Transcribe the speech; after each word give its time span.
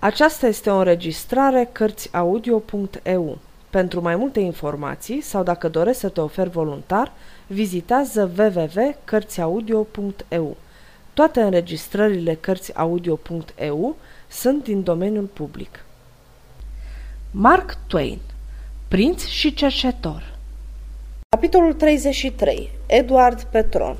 Aceasta 0.00 0.46
este 0.46 0.70
o 0.70 0.76
înregistrare 0.76 1.68
Cărțiaudio.eu. 1.72 3.38
Pentru 3.70 4.00
mai 4.00 4.16
multe 4.16 4.40
informații 4.40 5.20
sau 5.20 5.42
dacă 5.42 5.68
dorești 5.68 6.00
să 6.00 6.08
te 6.08 6.20
oferi 6.20 6.50
voluntar, 6.50 7.12
vizitează 7.46 8.30
www.cărțiaudio.eu. 8.38 10.56
Toate 11.14 11.40
înregistrările 11.40 12.34
Cărțiaudio.eu 12.34 13.96
sunt 14.28 14.64
din 14.64 14.82
domeniul 14.82 15.24
public. 15.24 15.84
Mark 17.30 17.76
Twain 17.86 18.18
Prinț 18.88 19.24
și 19.24 19.54
cercetor 19.54 20.36
Capitolul 21.28 21.74
33 21.74 22.70
Edward 22.86 23.42
Petron 23.42 23.96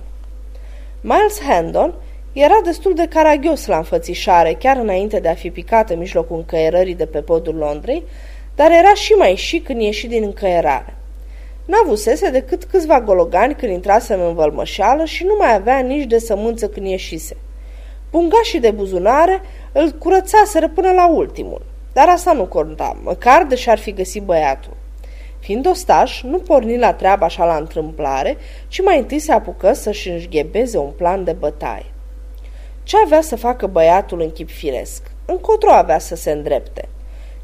Miles 1.00 1.40
Handon 1.40 1.94
era 2.40 2.60
destul 2.64 2.94
de 2.94 3.06
caragios 3.08 3.66
la 3.66 3.76
înfățișare, 3.76 4.52
chiar 4.52 4.76
înainte 4.76 5.20
de 5.20 5.28
a 5.28 5.34
fi 5.34 5.50
picat 5.50 5.90
în 5.90 5.98
mijlocul 5.98 6.36
încăierării 6.36 6.94
de 6.94 7.06
pe 7.06 7.20
podul 7.20 7.54
Londrei, 7.54 8.04
dar 8.54 8.70
era 8.70 8.94
și 8.94 9.12
mai 9.12 9.34
și 9.34 9.58
când 9.58 9.80
ieși 9.80 10.06
din 10.06 10.22
încăierare. 10.22 10.96
N-avusese 11.64 12.30
decât 12.30 12.64
câțiva 12.64 13.00
gologani 13.00 13.54
când 13.54 13.72
intrase 13.72 14.14
în 14.14 14.34
vălmășeală 14.34 15.04
și 15.04 15.24
nu 15.24 15.34
mai 15.38 15.54
avea 15.54 15.78
nici 15.78 16.06
de 16.06 16.18
sămânță 16.18 16.68
când 16.68 16.86
ieșise. 16.86 17.36
Pungașii 18.10 18.60
de 18.60 18.70
buzunare 18.70 19.40
îl 19.72 19.90
curățaseră 19.90 20.68
până 20.68 20.90
la 20.90 21.08
ultimul, 21.08 21.62
dar 21.92 22.08
asta 22.08 22.32
nu 22.32 22.46
conta, 22.46 22.96
măcar 23.02 23.44
de 23.44 23.54
și-ar 23.54 23.78
fi 23.78 23.92
găsit 23.92 24.22
băiatul. 24.22 24.76
Fiind 25.38 25.66
ostaș, 25.66 26.22
nu 26.22 26.38
porni 26.38 26.78
la 26.78 26.92
treabă 26.92 27.24
așa 27.24 27.44
la 27.44 27.56
întâmplare, 27.56 28.36
ci 28.68 28.82
mai 28.82 28.98
întâi 28.98 29.18
se 29.18 29.32
apucă 29.32 29.72
să-și 29.72 30.08
înșghebeze 30.08 30.78
un 30.78 30.90
plan 30.90 31.24
de 31.24 31.32
bătaie. 31.32 31.86
Ce 32.88 32.96
avea 33.04 33.20
să 33.20 33.36
facă 33.36 33.66
băiatul 33.66 34.20
în 34.20 34.30
chip 34.30 34.50
firesc? 34.50 35.02
Încotro 35.24 35.70
avea 35.70 35.98
să 35.98 36.14
se 36.14 36.30
îndrepte. 36.30 36.88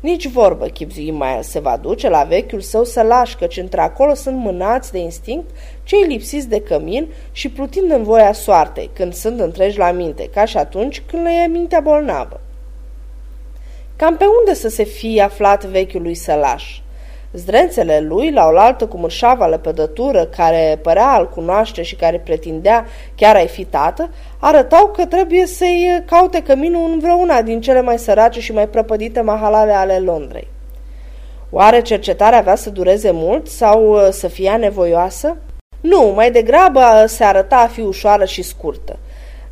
Nici 0.00 0.28
vorbă, 0.28 0.66
chipzui 0.66 1.10
mai 1.10 1.38
se 1.42 1.60
va 1.60 1.76
duce 1.76 2.08
la 2.08 2.22
vechiul 2.22 2.60
său 2.60 2.84
să 2.84 3.02
lași, 3.02 3.36
căci 3.36 3.56
într-acolo 3.56 4.14
sunt 4.14 4.36
mânați 4.36 4.92
de 4.92 4.98
instinct 4.98 5.50
cei 5.82 6.02
lipsiți 6.02 6.48
de 6.48 6.60
cămin 6.60 7.08
și 7.32 7.48
plutind 7.48 7.90
în 7.90 8.02
voia 8.02 8.32
soartei, 8.32 8.90
când 8.92 9.14
sunt 9.14 9.40
întregi 9.40 9.78
la 9.78 9.90
minte, 9.90 10.28
ca 10.28 10.44
și 10.44 10.56
atunci 10.56 11.02
când 11.06 11.22
le 11.22 11.30
e 11.44 11.46
mintea 11.46 11.80
bolnavă. 11.80 12.40
Cam 13.96 14.16
pe 14.16 14.24
unde 14.40 14.54
să 14.54 14.68
se 14.68 14.84
fie 14.84 15.22
aflat 15.22 15.64
vechiul 15.64 16.02
lui 16.02 16.14
sălaș? 16.14 16.78
Zdrențele 17.34 18.00
lui, 18.00 18.32
la 18.32 18.50
oaltă 18.54 18.86
cu 18.86 18.96
mărșava 18.96 19.46
lepădătură, 19.46 20.24
care 20.24 20.78
părea 20.82 21.08
al 21.08 21.28
cunoaște 21.28 21.82
și 21.82 21.96
care 21.96 22.18
pretindea 22.24 22.86
chiar 23.14 23.36
ai 23.36 23.48
fi 23.48 23.64
tată, 23.64 24.10
arătau 24.38 24.86
că 24.86 25.06
trebuie 25.06 25.46
să-i 25.46 26.02
caute 26.06 26.42
căminul 26.42 26.90
în 26.92 26.98
vreuna 26.98 27.42
din 27.42 27.60
cele 27.60 27.80
mai 27.80 27.98
sărace 27.98 28.40
și 28.40 28.52
mai 28.52 28.68
prăpădite 28.68 29.20
mahalale 29.20 29.72
ale 29.72 29.98
Londrei. 29.98 30.48
Oare 31.50 31.82
cercetarea 31.82 32.38
avea 32.38 32.54
să 32.54 32.70
dureze 32.70 33.10
mult 33.10 33.48
sau 33.48 33.92
uh, 33.92 34.08
să 34.10 34.28
fie 34.28 34.50
nevoioasă? 34.50 35.36
Nu, 35.80 36.12
mai 36.14 36.30
degrabă 36.30 37.04
se 37.06 37.24
arăta 37.24 37.56
a 37.56 37.66
fi 37.66 37.80
ușoară 37.80 38.24
și 38.24 38.42
scurtă. 38.42 38.98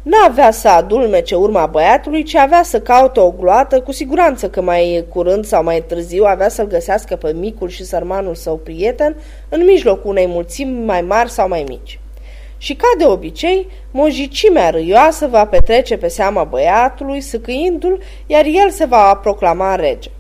N-avea 0.02 0.50
să 0.50 0.68
adulmece 0.68 1.34
urma 1.34 1.66
băiatului, 1.66 2.22
ci 2.22 2.34
avea 2.34 2.62
să 2.62 2.80
caute 2.80 3.20
o 3.20 3.30
gloată, 3.30 3.80
cu 3.80 3.92
siguranță 3.92 4.48
că 4.48 4.60
mai 4.60 5.04
curând 5.08 5.44
sau 5.44 5.62
mai 5.62 5.84
târziu 5.86 6.24
avea 6.24 6.48
să-l 6.48 6.66
găsească 6.66 7.16
pe 7.16 7.32
micul 7.32 7.68
și 7.68 7.84
sărmanul 7.84 8.34
său 8.34 8.56
prieten 8.56 9.16
în 9.48 9.64
mijlocul 9.64 10.10
unei 10.10 10.26
mulțimi 10.26 10.84
mai 10.84 11.00
mari 11.00 11.30
sau 11.30 11.48
mai 11.48 11.64
mici. 11.68 11.98
Și 12.58 12.74
ca 12.74 12.86
de 12.98 13.04
obicei, 13.06 13.68
mojicimea 13.90 14.70
râioasă 14.70 15.26
va 15.26 15.46
petrece 15.46 15.96
pe 15.96 16.08
seama 16.08 16.44
băiatului, 16.44 17.20
săcâindu-l, 17.20 18.02
iar 18.26 18.44
el 18.44 18.70
se 18.70 18.84
va 18.84 19.14
proclama 19.14 19.74
rege. 19.74 20.10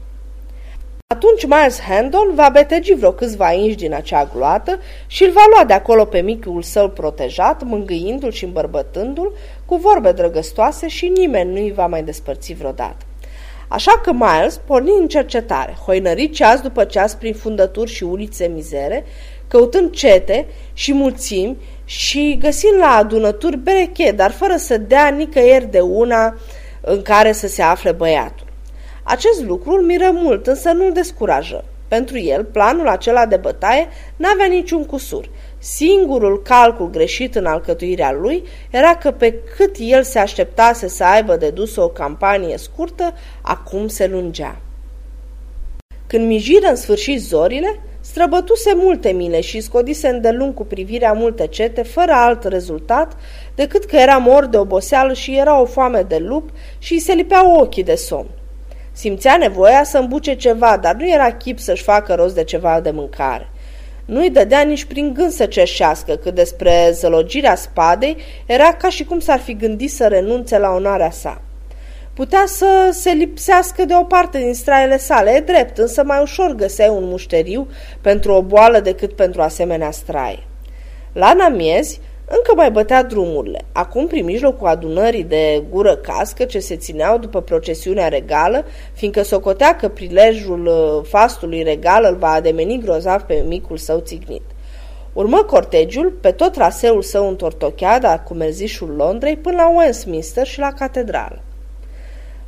Atunci 1.12 1.46
Miles 1.46 1.80
Handon 1.80 2.34
va 2.34 2.48
betegi 2.48 2.94
vreo 2.94 3.12
câțiva 3.12 3.52
inși 3.52 3.76
din 3.76 3.94
acea 3.94 4.30
gloată 4.34 4.78
și 5.06 5.24
îl 5.24 5.30
va 5.30 5.44
lua 5.54 5.64
de 5.64 5.72
acolo 5.72 6.04
pe 6.04 6.20
micul 6.20 6.62
său 6.62 6.88
protejat, 6.88 7.62
mângâindu-l 7.62 8.30
și 8.30 8.44
îmbărbătându-l 8.44 9.32
cu 9.64 9.76
vorbe 9.76 10.12
drăgăstoase 10.12 10.88
și 10.88 11.12
nimeni 11.16 11.52
nu-i 11.52 11.72
va 11.72 11.86
mai 11.86 12.02
despărți 12.02 12.52
vreodată. 12.52 13.04
Așa 13.68 14.00
că 14.02 14.12
Miles 14.12 14.60
porni 14.66 14.98
în 15.00 15.08
cercetare, 15.08 15.76
hoinări 15.86 16.30
ceas 16.30 16.60
după 16.60 16.84
ceas 16.84 17.14
prin 17.14 17.34
fundături 17.34 17.90
și 17.90 18.04
ulițe 18.04 18.46
mizere, 18.46 19.04
căutând 19.48 19.90
cete 19.90 20.46
și 20.72 20.92
mulțimi 20.92 21.56
și 21.84 22.38
găsind 22.40 22.78
la 22.78 22.88
adunături 22.96 23.56
bereche, 23.56 24.12
dar 24.12 24.30
fără 24.30 24.56
să 24.56 24.76
dea 24.76 25.08
nicăieri 25.08 25.70
de 25.70 25.80
una 25.80 26.36
în 26.80 27.02
care 27.02 27.32
să 27.32 27.46
se 27.46 27.62
afle 27.62 27.92
băiatul. 27.92 28.50
Acest 29.02 29.42
lucru 29.42 29.70
îl 29.70 29.82
miră 29.82 30.10
mult, 30.12 30.46
însă 30.46 30.70
nu-l 30.70 30.92
descurajă. 30.92 31.64
Pentru 31.88 32.18
el, 32.18 32.44
planul 32.44 32.88
acela 32.88 33.26
de 33.26 33.36
bătaie 33.36 33.88
n-avea 34.16 34.46
niciun 34.46 34.84
cusur. 34.84 35.28
Singurul 35.58 36.42
calcul 36.42 36.90
greșit 36.90 37.34
în 37.34 37.46
alcătuirea 37.46 38.12
lui 38.12 38.42
era 38.70 38.96
că 38.96 39.10
pe 39.10 39.34
cât 39.56 39.76
el 39.78 40.02
se 40.02 40.18
așteptase 40.18 40.88
să 40.88 41.04
aibă 41.04 41.36
de 41.36 41.50
dus 41.50 41.76
o 41.76 41.88
campanie 41.88 42.56
scurtă, 42.56 43.14
acum 43.40 43.88
se 43.88 44.06
lungea. 44.06 44.60
Când 46.06 46.26
mijiră 46.26 46.66
în 46.66 46.76
sfârșit 46.76 47.20
zorile, 47.20 47.80
străbătuse 48.00 48.74
multe 48.74 49.10
mile 49.10 49.40
și 49.40 49.60
scodise 49.60 50.08
îndelung 50.08 50.54
cu 50.54 50.64
privirea 50.64 51.12
multe 51.12 51.46
cete, 51.46 51.82
fără 51.82 52.12
alt 52.12 52.44
rezultat 52.44 53.16
decât 53.54 53.84
că 53.84 53.96
era 53.96 54.16
mor 54.16 54.46
de 54.46 54.56
oboseală 54.56 55.12
și 55.12 55.36
era 55.36 55.60
o 55.60 55.64
foame 55.64 56.02
de 56.02 56.18
lup 56.18 56.50
și 56.78 56.92
îi 56.92 56.98
se 56.98 57.12
lipeau 57.12 57.60
ochii 57.60 57.84
de 57.84 57.94
somn. 57.94 58.28
Simțea 58.92 59.36
nevoia 59.36 59.84
să 59.84 59.98
îmbuce 59.98 60.34
ceva, 60.34 60.76
dar 60.76 60.94
nu 60.94 61.08
era 61.08 61.32
chip 61.32 61.58
să-și 61.58 61.82
facă 61.82 62.14
rost 62.14 62.34
de 62.34 62.44
ceva 62.44 62.80
de 62.80 62.90
mâncare. 62.90 63.48
Nu-i 64.04 64.30
dădea 64.30 64.60
nici 64.60 64.84
prin 64.84 65.14
gând 65.14 65.30
să 65.30 65.46
cerșească, 65.46 66.16
că 66.16 66.30
despre 66.30 66.90
zălogirea 66.92 67.54
spadei 67.54 68.16
era 68.46 68.74
ca 68.74 68.88
și 68.88 69.04
cum 69.04 69.18
s-ar 69.18 69.38
fi 69.38 69.56
gândit 69.56 69.90
să 69.90 70.06
renunțe 70.06 70.58
la 70.58 70.70
onoarea 70.70 71.10
sa. 71.10 71.40
Putea 72.14 72.44
să 72.46 72.88
se 72.92 73.10
lipsească 73.10 73.84
de 73.84 73.94
o 73.94 74.04
parte 74.04 74.38
din 74.38 74.54
straile 74.54 74.98
sale, 74.98 75.30
e 75.30 75.40
drept, 75.40 75.78
însă 75.78 76.04
mai 76.04 76.22
ușor 76.22 76.54
găseai 76.54 76.88
un 76.88 77.04
mușteriu 77.04 77.68
pentru 78.00 78.32
o 78.32 78.42
boală 78.42 78.80
decât 78.80 79.12
pentru 79.16 79.42
asemenea 79.42 79.90
straie. 79.90 80.46
La 81.12 81.32
namiezi, 81.32 82.00
încă 82.26 82.52
mai 82.56 82.70
bătea 82.70 83.02
drumurile, 83.02 83.64
acum 83.72 84.06
prin 84.06 84.24
mijlocul 84.24 84.66
adunării 84.66 85.24
de 85.24 85.62
gură 85.70 85.96
cască 85.96 86.44
ce 86.44 86.58
se 86.58 86.76
țineau 86.76 87.18
după 87.18 87.40
procesiunea 87.40 88.08
regală, 88.08 88.64
fiindcă 88.92 89.22
socotea 89.22 89.76
că 89.76 89.88
prilejul 89.88 90.66
uh, 90.66 91.08
fastului 91.08 91.62
regal 91.62 92.06
îl 92.10 92.16
va 92.16 92.30
ademeni 92.30 92.80
grozav 92.84 93.20
pe 93.22 93.44
micul 93.46 93.76
său 93.76 93.98
țignit. 93.98 94.42
Urmă 95.12 95.42
cortegiul 95.42 96.10
pe 96.20 96.30
tot 96.30 96.52
traseul 96.52 97.02
său 97.02 97.28
întortocheat 97.28 98.24
cu 98.24 98.34
merzișul 98.34 98.94
Londrei 98.96 99.36
până 99.36 99.56
la 99.56 99.68
Westminster 99.76 100.46
și 100.46 100.58
la 100.58 100.72
catedrală. 100.72 101.42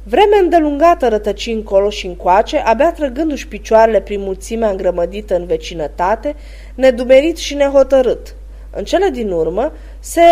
Vreme 0.03 0.37
îndelungată 0.43 1.09
rătăci 1.09 1.47
încolo 1.47 1.91
și 1.91 2.07
încoace, 2.07 2.59
abia 2.59 2.93
trăgându-și 2.93 3.49
picioarele 3.49 4.01
prin 4.01 4.21
mulțimea 4.21 4.71
îngrămădită 4.71 5.37
în 5.37 5.47
vecinătate, 5.47 6.35
nedumerit 6.75 7.37
și 7.37 7.55
nehotărât, 7.55 8.35
în 8.75 8.85
cele 8.85 9.09
din 9.09 9.31
urmă, 9.31 9.73
se 10.01 10.23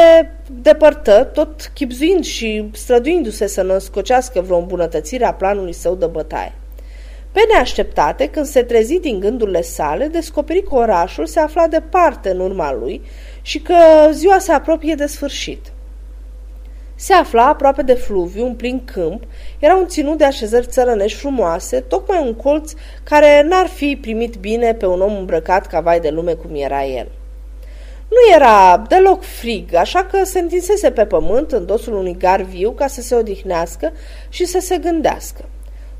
depărtă, 0.63 1.31
tot 1.33 1.71
chipzuind 1.75 2.25
și 2.25 2.71
străduindu-se 2.73 3.47
să 3.47 3.63
născocească 3.63 4.41
vreo 4.41 4.59
îmbunătățire 4.59 5.25
a 5.25 5.35
planului 5.35 5.73
său 5.73 5.95
de 5.95 6.07
bătaie. 6.07 6.53
Pe 7.33 7.41
neașteptate, 7.53 8.27
când 8.27 8.47
se 8.47 8.63
trezi 8.63 8.99
din 8.99 9.21
gândurile 9.21 9.63
sale, 9.63 10.07
descoperi 10.07 10.63
că 10.63 10.75
orașul 10.75 11.27
se 11.27 11.41
afla 11.41 11.67
departe 11.67 12.31
în 12.31 12.41
urma 12.41 12.73
lui 12.73 13.03
și 13.43 13.61
că 13.61 13.75
ziua 14.13 14.39
se 14.39 14.53
apropie 14.53 14.95
de 14.95 15.07
sfârșit. 15.07 15.73
Se 16.95 17.13
afla 17.13 17.47
aproape 17.47 17.83
de 17.83 17.95
fluviu, 17.95 18.47
în 18.47 18.55
plin 18.55 18.85
câmp, 18.85 19.23
era 19.59 19.77
un 19.77 19.87
ținut 19.87 20.19
de 20.19 20.25
așezări 20.25 20.67
țărănești 20.67 21.19
frumoase, 21.19 21.81
tocmai 21.81 22.23
un 22.27 22.35
colț 22.35 22.73
care 23.03 23.43
n-ar 23.49 23.67
fi 23.67 23.99
primit 24.01 24.37
bine 24.37 24.75
pe 24.75 24.87
un 24.87 25.01
om 25.01 25.17
îmbrăcat 25.17 25.67
ca 25.67 25.81
vai 25.81 26.01
de 26.01 26.11
lume 26.11 26.33
cum 26.33 26.51
era 26.55 26.85
el. 26.85 27.09
Nu 28.15 28.35
era 28.35 28.83
deloc 28.89 29.23
frig, 29.23 29.75
așa 29.75 30.05
că 30.05 30.25
se 30.25 30.39
întinsese 30.39 30.91
pe 30.91 31.05
pământ 31.05 31.53
în 31.53 31.67
dosul 31.67 31.95
unui 31.95 32.17
gar 32.19 32.43
viu 32.43 32.71
ca 32.71 32.87
să 32.87 33.01
se 33.01 33.15
odihnească 33.15 33.93
și 34.29 34.45
să 34.45 34.59
se 34.61 34.79
gândească. 34.79 35.45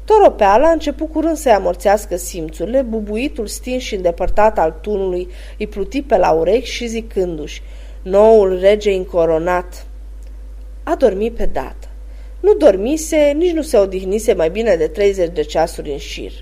Toropeala 0.05 0.69
a 0.69 0.73
început 0.73 1.11
curând 1.11 1.37
să-i 1.37 1.53
amorțească 1.53 2.17
simțurile, 2.17 2.83
bubuitul 2.83 3.47
stins 3.47 3.83
și 3.83 3.95
îndepărtat 3.95 4.59
al 4.59 4.79
tunului 4.81 5.29
îi 5.59 5.67
pluti 5.67 6.03
pe 6.03 6.17
la 6.17 6.31
urechi 6.31 6.71
și 6.71 6.87
zicându-și, 6.87 7.63
noul 8.03 8.59
rege 8.61 8.93
încoronat. 8.93 9.87
A 10.83 10.95
dormit 10.95 11.35
pe 11.35 11.47
dată. 11.47 11.89
Nu 12.41 12.55
dormise, 12.55 13.33
nici 13.37 13.53
nu 13.53 13.63
se 13.63 13.79
odihnise 13.79 14.33
mai 14.33 14.51
bine 14.51 14.75
de 14.77 14.87
30 14.87 15.29
de 15.33 15.43
ceasuri 15.43 15.91
în 15.91 15.99
șir. 15.99 16.33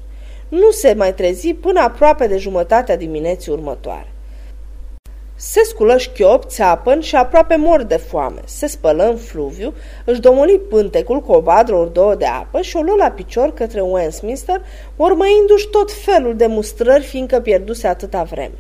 Nu 0.49 0.71
se 0.71 0.95
mai 0.95 1.15
trezi 1.15 1.55
până 1.55 1.81
aproape 1.81 2.27
de 2.27 2.37
jumătatea 2.37 2.97
dimineții 2.97 3.53
următoare. 3.53 4.13
Se 5.43 5.61
sculă 5.65 5.97
șchiop, 5.97 6.45
țeapăn 6.45 7.01
și 7.01 7.17
aproape 7.17 7.57
mor 7.57 7.83
de 7.83 7.97
foame. 7.97 8.41
Se 8.45 8.67
spălă 8.67 9.05
în 9.09 9.17
fluviu, 9.17 9.75
își 10.05 10.21
domoli 10.21 10.61
pântecul 10.69 11.21
cu 11.21 11.33
o 11.33 11.41
vadră 11.41 11.75
ori 11.75 11.93
două 11.93 12.15
de 12.15 12.25
apă 12.25 12.61
și 12.61 12.77
o 12.77 12.81
luă 12.81 12.97
la 12.97 13.11
picior 13.11 13.55
către 13.55 13.81
Westminster, 13.81 14.63
urmăindu-și 14.97 15.69
tot 15.69 15.93
felul 15.93 16.37
de 16.37 16.47
mustrări, 16.47 17.05
fiindcă 17.05 17.41
pierduse 17.41 17.87
atâta 17.87 18.23
vreme. 18.23 18.59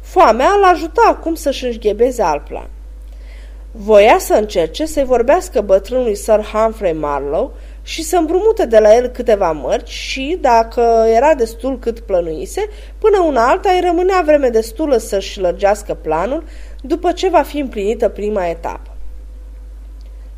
Foamea 0.00 0.50
îl 0.56 0.64
ajuta 0.64 1.02
acum 1.10 1.34
să-și 1.34 1.64
înșghebeze 1.64 2.22
alt 2.22 2.44
plan. 2.44 2.68
Voia 3.70 4.16
să 4.18 4.34
încerce 4.34 4.86
să-i 4.86 5.04
vorbească 5.04 5.60
bătrânului 5.60 6.14
Sir 6.14 6.40
Humphrey 6.52 6.92
Marlowe 6.92 7.50
și 7.86 8.02
să 8.02 8.16
împrumute 8.16 8.66
de 8.66 8.78
la 8.78 8.94
el 8.94 9.06
câteva 9.06 9.52
mărci 9.52 9.88
și, 9.88 10.38
dacă 10.40 11.04
era 11.14 11.34
destul 11.34 11.78
cât 11.78 12.00
plănuise, 12.00 12.68
până 12.98 13.20
una 13.20 13.48
alta 13.48 13.70
îi 13.70 13.80
rămânea 13.84 14.22
vreme 14.24 14.48
destulă 14.48 14.96
să-și 14.96 15.40
lărgească 15.40 15.94
planul 15.94 16.44
după 16.82 17.12
ce 17.12 17.28
va 17.28 17.42
fi 17.42 17.58
împlinită 17.58 18.08
prima 18.08 18.46
etapă. 18.46 18.88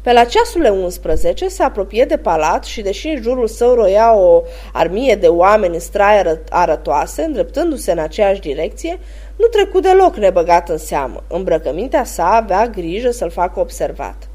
Pe 0.02 0.12
la 0.12 0.24
ceasurile 0.24 0.68
11 0.68 1.48
se 1.48 1.62
apropie 1.62 2.04
de 2.04 2.16
palat 2.16 2.64
și, 2.64 2.82
deși 2.82 3.08
în 3.08 3.22
jurul 3.22 3.46
său 3.46 3.74
roia 3.74 4.14
o 4.14 4.42
armie 4.72 5.14
de 5.14 5.26
oameni 5.26 5.74
în 5.74 5.80
strai 5.80 6.40
arătoase, 6.50 7.22
îndreptându-se 7.22 7.92
în 7.92 7.98
aceeași 7.98 8.40
direcție, 8.40 8.98
nu 9.36 9.46
trecu 9.46 9.80
deloc 9.80 10.16
nebăgat 10.16 10.68
în 10.68 10.78
seamă. 10.78 11.22
Îmbrăcămintea 11.28 12.04
sa 12.04 12.24
avea 12.24 12.66
grijă 12.66 13.10
să-l 13.10 13.30
facă 13.30 13.60
observat. 13.60 14.28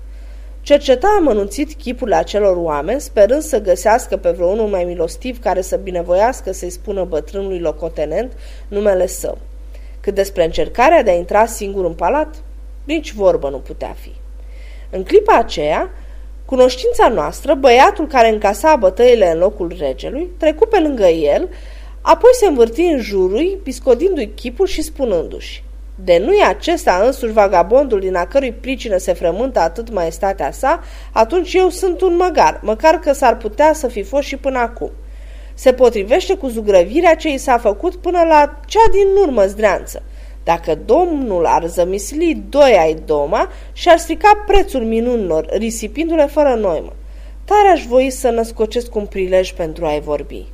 Cerceta 0.64 1.08
amănunțit 1.20 1.74
chipurile 1.74 2.16
acelor 2.16 2.58
oameni, 2.58 3.02
sperând 3.02 3.42
să 3.42 3.62
găsească 3.62 4.18
pe 4.18 4.30
vreunul 4.30 4.68
mai 4.68 4.84
milostiv 4.84 5.40
care 5.40 5.62
să 5.62 5.78
binevoiască 5.78 6.52
să-i 6.52 6.70
spună 6.70 7.04
bătrânului 7.04 7.60
locotenent 7.60 8.32
numele 8.68 9.08
său. 9.08 9.38
Cât 10.00 10.14
despre 10.14 10.44
încercarea 10.44 11.04
de 11.04 11.10
a 11.10 11.14
intra 11.14 11.46
singur 11.46 11.86
în 11.86 11.94
palat, 11.94 12.36
nici 12.84 13.14
vorbă 13.14 13.50
nu 13.50 13.58
putea 13.58 13.96
fi. 14.00 14.12
În 14.90 15.04
clipa 15.04 15.36
aceea, 15.36 15.90
cunoștința 16.46 17.08
noastră, 17.08 17.54
băiatul 17.54 18.08
care 18.08 18.30
încasa 18.30 18.76
bătăile 18.76 19.32
în 19.32 19.38
locul 19.38 19.76
regelui, 19.80 20.30
trecu 20.38 20.68
pe 20.68 20.80
lângă 20.80 21.06
el, 21.06 21.50
apoi 22.02 22.32
se 22.34 22.48
învârti 22.48 22.82
în 22.82 23.00
jurul, 23.00 23.60
piscodindu-i 23.64 24.32
chipul 24.36 24.68
și 24.68 24.82
spunându-și 24.82 25.64
de 25.96 26.22
nu-i 26.26 26.44
acesta 26.48 27.02
însuși 27.06 27.34
vagabondul 27.34 28.00
din 28.00 28.16
a 28.16 28.26
cărui 28.26 28.52
pricină 28.52 28.98
se 28.98 29.14
frământă 29.14 29.60
atât 29.60 29.92
maestatea 29.92 30.52
sa, 30.52 30.80
atunci 31.12 31.54
eu 31.54 31.70
sunt 31.70 32.02
un 32.02 32.16
măgar, 32.16 32.60
măcar 32.64 32.96
că 33.00 33.14
s-ar 33.14 33.38
putea 33.38 33.74
să 33.74 33.88
fi 33.88 34.04
fost 34.04 34.28
și 34.28 34.38
până 34.38 34.60
acum. 34.60 34.92
Se 35.54 35.74
potrivește 35.74 36.36
cu 36.36 36.48
zugrăvirea 36.48 37.16
ce 37.16 37.30
i 37.30 37.38
s-a 37.38 37.58
făcut 37.58 37.96
până 37.96 38.24
la 38.24 38.60
cea 38.66 38.90
din 38.92 39.08
urmă 39.22 39.46
zdreanță. 39.46 40.04
Dacă 40.44 40.80
domnul 40.86 41.46
ar 41.46 41.66
zămisli 41.66 42.44
doi 42.50 42.78
ai 42.80 42.96
doma 43.06 43.50
și 43.72 43.90
ar 43.90 43.98
strica 43.98 44.44
prețul 44.48 44.84
minunilor, 44.84 45.48
risipindu-le 45.52 46.26
fără 46.26 46.58
noimă, 46.60 46.94
tare 47.46 47.68
aș 47.68 47.86
voi 47.86 48.10
să 48.10 48.30
născocesc 48.30 48.96
un 48.96 49.06
prilej 49.06 49.52
pentru 49.52 49.86
a-i 49.86 50.00
vorbi. 50.00 50.46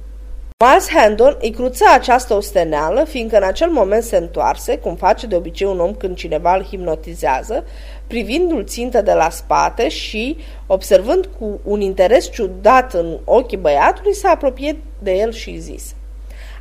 Miles 0.66 0.90
Handon 0.90 1.38
îi 1.42 1.52
cruță 1.52 1.84
această 1.94 2.34
osteneală, 2.34 3.04
fiindcă 3.04 3.38
în 3.38 3.44
acel 3.44 3.70
moment 3.70 4.04
se 4.04 4.18
întoarse, 4.18 4.78
cum 4.78 4.96
face 4.96 5.28
de 5.28 5.36
obicei 5.36 5.68
un 5.68 5.80
om 5.80 5.94
când 5.94 6.16
cineva 6.16 6.56
îl 6.56 6.64
hipnotizează, 6.64 7.64
privindu-l 8.08 8.66
țintă 8.66 9.02
de 9.02 9.14
la 9.14 9.30
spate 9.30 9.90
și, 9.90 10.38
observând 10.68 11.30
cu 11.40 11.60
un 11.64 11.82
interes 11.82 12.32
ciudat 12.32 12.94
în 12.94 13.18
ochii 13.24 13.58
băiatului, 13.58 14.14
se 14.14 14.28
apropie 14.28 14.78
de 15.00 15.12
el 15.12 15.32
și 15.32 15.58
zise. 15.58 15.94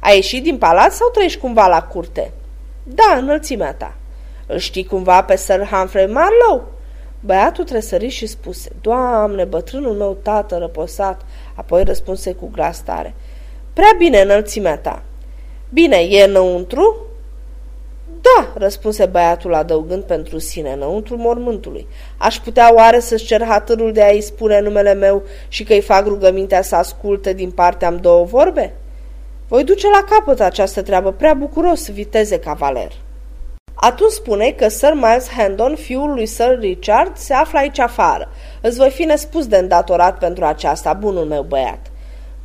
A 0.01 0.11
ieșit 0.11 0.43
din 0.43 0.59
palat 0.59 0.93
sau 0.93 1.09
trăiești 1.09 1.41
cumva 1.41 1.67
la 1.67 1.83
curte?" 1.83 2.33
Da, 2.83 3.17
înălțimea 3.19 3.75
ta." 3.75 3.95
Îl 4.47 4.59
știi 4.59 4.85
cumva 4.85 5.23
pe 5.23 5.37
Sir 5.37 5.69
Humphrey 5.71 6.07
Marlowe?" 6.07 6.63
Băiatul 7.21 7.65
tresări 7.65 8.09
și 8.09 8.27
spuse, 8.27 8.71
Doamne, 8.81 9.45
bătrânul 9.45 9.95
meu 9.95 10.17
tată 10.23 10.57
răposat, 10.57 11.21
apoi 11.55 11.85
răspunse 11.85 12.33
cu 12.33 12.51
glas 12.53 12.81
tare, 12.81 13.15
Prea 13.77 13.95
bine 13.99 14.21
înălțimea 14.21 14.79
ta. 14.79 15.03
Bine, 15.73 15.97
e 15.97 16.25
înăuntru? 16.25 16.97
Da, 18.21 18.53
răspunse 18.55 19.07
băiatul 19.07 19.55
adăugând 19.55 20.03
pentru 20.03 20.39
sine, 20.39 20.73
înăuntru 20.73 21.17
mormântului. 21.17 21.87
Aș 22.17 22.39
putea 22.39 22.75
oare 22.75 23.01
să-și 23.01 23.27
cer 23.27 23.45
hatărul 23.45 23.93
de 23.93 24.03
a-i 24.03 24.21
spune 24.21 24.61
numele 24.61 24.95
meu 24.95 25.23
și 25.49 25.65
că-i 25.65 25.81
fac 25.81 26.07
rugămintea 26.07 26.63
să 26.63 26.77
asculte 26.77 27.33
din 27.33 27.51
partea 27.51 27.89
am 27.89 27.97
două 27.97 28.25
vorbe? 28.25 28.75
Voi 29.49 29.65
duce 29.65 29.89
la 29.89 30.05
capăt 30.09 30.41
această 30.41 30.83
treabă 30.83 31.13
prea 31.13 31.35
bucuros, 31.35 31.91
viteze 31.91 32.39
cavaler. 32.39 32.93
Atunci 33.75 34.11
spune 34.11 34.51
că 34.51 34.69
Sir 34.69 34.93
Miles 34.95 35.29
Hendon, 35.37 35.75
fiul 35.75 36.15
lui 36.15 36.27
Sir 36.27 36.59
Richard, 36.59 37.17
se 37.17 37.35
află 37.35 37.59
aici 37.59 37.79
afară. 37.79 38.29
Îți 38.61 38.77
voi 38.77 38.91
fi 38.91 39.03
nespus 39.03 39.47
de 39.47 39.57
îndatorat 39.57 40.19
pentru 40.19 40.45
aceasta, 40.45 40.93
bunul 40.93 41.25
meu 41.25 41.43
băiat. 41.43 41.79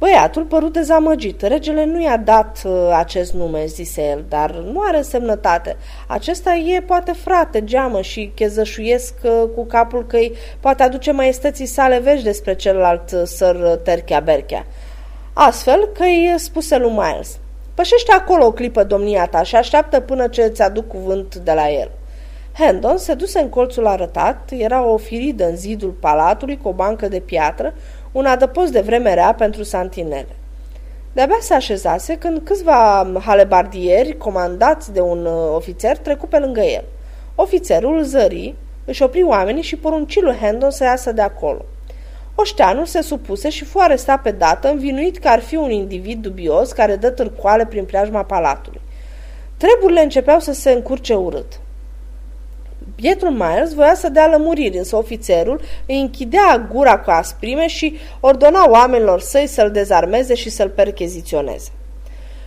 Băiatul 0.01 0.43
părut 0.43 0.73
dezamăgit. 0.73 1.41
Regele 1.41 1.85
nu 1.85 2.01
i-a 2.01 2.17
dat 2.17 2.61
uh, 2.65 2.71
acest 2.93 3.33
nume, 3.33 3.65
zise 3.65 4.01
el, 4.01 4.25
dar 4.29 4.51
nu 4.51 4.79
are 4.79 5.01
semnătate. 5.01 5.77
Acesta 6.07 6.53
e 6.53 6.81
poate 6.81 7.11
frate, 7.11 7.63
geamă 7.63 8.01
și 8.01 8.31
chezășuiesc 8.35 9.13
uh, 9.23 9.43
cu 9.55 9.65
capul 9.65 10.05
că 10.05 10.15
îi 10.15 10.33
poate 10.59 10.83
aduce 10.83 11.11
maestății 11.11 11.65
sale 11.65 11.99
vești 11.99 12.23
despre 12.23 12.55
celălalt 12.55 13.11
uh, 13.11 13.21
săr 13.23 13.79
Terchea 13.83 14.19
Berchea. 14.19 14.65
Astfel 15.33 15.89
că 15.93 16.03
îi 16.03 16.33
spuse 16.37 16.77
lui 16.77 16.91
Miles, 16.91 17.39
pășește 17.73 18.11
acolo 18.11 18.45
o 18.45 18.51
clipă 18.51 18.83
domnia 18.83 19.25
ta 19.25 19.43
și 19.43 19.55
așteaptă 19.55 19.99
până 19.99 20.27
ce 20.27 20.41
îți 20.41 20.61
aduc 20.61 20.87
cuvânt 20.87 21.35
de 21.35 21.51
la 21.53 21.69
el. 21.69 21.91
Hendon 22.57 22.97
se 22.97 23.13
duse 23.13 23.39
în 23.39 23.49
colțul 23.49 23.87
arătat, 23.87 24.49
era 24.57 24.85
o 24.85 24.97
firidă 24.97 25.45
în 25.47 25.55
zidul 25.55 25.89
palatului 25.89 26.57
cu 26.57 26.67
o 26.67 26.73
bancă 26.73 27.07
de 27.07 27.19
piatră, 27.19 27.73
un 28.11 28.25
adăpost 28.25 28.71
de 28.71 28.81
vreme 28.81 29.13
rea 29.13 29.33
pentru 29.33 29.63
santinele. 29.63 30.35
De-abia 31.13 31.37
se 31.39 31.53
așezase 31.53 32.17
când 32.17 32.41
câțiva 32.43 33.11
halebardieri, 33.25 34.17
comandați 34.17 34.93
de 34.93 35.01
un 35.01 35.25
uh, 35.25 35.55
ofițer, 35.55 35.97
trecu 35.97 36.27
pe 36.27 36.37
lângă 36.37 36.61
el. 36.61 36.83
Ofițerul 37.35 38.03
zări, 38.03 38.55
își 38.85 39.03
opri 39.03 39.23
oamenii 39.23 39.63
și 39.63 39.75
porunci 39.75 40.21
lui 40.21 40.35
Hendon 40.35 40.71
să 40.71 40.83
iasă 40.83 41.11
de 41.11 41.21
acolo. 41.21 41.65
Oșteanul 42.35 42.85
se 42.85 43.01
supuse 43.01 43.49
și 43.49 43.65
fu 43.65 43.79
arestat 43.79 44.21
pe 44.21 44.31
dată, 44.31 44.69
învinuit 44.69 45.17
că 45.17 45.27
ar 45.27 45.39
fi 45.39 45.55
un 45.55 45.71
individ 45.71 46.21
dubios 46.21 46.71
care 46.71 46.95
dă 46.95 47.09
târcoale 47.09 47.65
prin 47.65 47.85
preajma 47.85 48.23
palatului. 48.23 48.81
Treburile 49.57 50.01
începeau 50.01 50.39
să 50.39 50.53
se 50.53 50.71
încurce 50.71 51.13
urât. 51.13 51.59
Pietrul 53.01 53.31
Myers 53.31 53.73
voia 53.73 53.93
să 53.93 54.09
dea 54.09 54.27
lămuriri, 54.27 54.77
însă 54.77 54.95
ofițerul 54.95 55.61
îi 55.85 55.99
închidea 55.99 56.67
gura 56.71 56.99
cu 56.99 57.09
asprime 57.09 57.67
și 57.67 57.97
ordona 58.19 58.69
oamenilor 58.69 59.19
săi 59.19 59.47
să-l 59.47 59.71
dezarmeze 59.71 60.33
și 60.33 60.49
să-l 60.49 60.69
percheziționeze. 60.69 61.69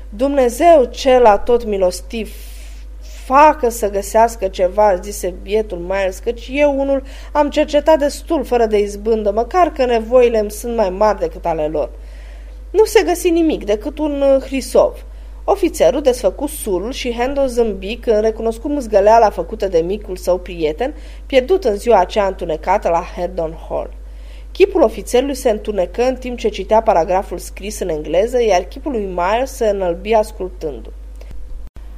Dumnezeu 0.08 0.84
cel 0.84 1.42
tot 1.44 1.64
milostiv, 1.64 2.34
facă 3.24 3.68
să 3.68 3.90
găsească 3.90 4.48
ceva, 4.48 4.94
zise 5.02 5.34
bietul 5.42 5.78
Myers, 5.78 6.18
căci 6.18 6.48
eu 6.52 6.80
unul 6.80 7.02
am 7.32 7.50
cercetat 7.50 7.98
destul 7.98 8.44
fără 8.44 8.66
de 8.66 8.78
izbândă, 8.78 9.30
măcar 9.30 9.72
că 9.72 9.84
nevoile 9.84 10.38
îmi 10.38 10.50
sunt 10.50 10.76
mai 10.76 10.90
mari 10.90 11.18
decât 11.18 11.44
ale 11.44 11.66
lor. 11.66 11.90
Nu 12.70 12.84
se 12.84 13.02
găsi 13.02 13.30
nimic 13.30 13.64
decât 13.64 13.98
un 13.98 14.20
uh, 14.20 14.42
hrisov. 14.42 15.04
Ofițerul 15.46 16.00
desfăcu 16.00 16.46
sulul 16.46 16.92
și 16.92 17.12
Hendo 17.12 17.46
zâmbi 17.46 17.96
când 17.96 18.20
recunoscu 18.20 18.68
mâzgăleala 18.68 19.30
făcută 19.30 19.68
de 19.68 19.78
micul 19.78 20.16
său 20.16 20.38
prieten, 20.38 20.94
pierdut 21.26 21.64
în 21.64 21.76
ziua 21.76 21.98
aceea 21.98 22.26
întunecată 22.26 22.88
la 22.88 23.04
Herdon 23.16 23.58
Hall. 23.68 23.90
Chipul 24.52 24.82
ofițerului 24.82 25.34
se 25.34 25.50
întunecă 25.50 26.02
în 26.02 26.16
timp 26.16 26.38
ce 26.38 26.48
citea 26.48 26.82
paragraful 26.82 27.38
scris 27.38 27.78
în 27.80 27.88
engleză, 27.88 28.42
iar 28.42 28.62
chipul 28.62 28.92
lui 28.92 29.08
Myers 29.14 29.52
se 29.52 29.66
înălbi 29.68 30.12
ascultându. 30.12 30.92